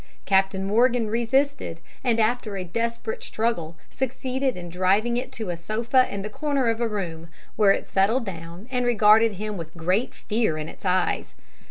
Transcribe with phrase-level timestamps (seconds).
[0.25, 6.11] Captain Morgan resisted, and after a desperate struggle succeeded in driving it to a sofa
[6.11, 10.15] in the corner of the room, where it settled down and regarded him with great
[10.15, 11.35] fear in its eyes.